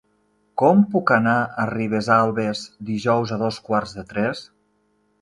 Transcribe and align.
Com 0.61 0.79
puc 0.95 1.13
anar 1.17 1.35
a 1.41 1.67
Ribesalbes 1.73 2.65
dijous 2.91 3.37
a 3.39 3.41
dos 3.47 3.63
quarts 3.71 3.97
de 4.01 4.09
tres? 4.17 4.47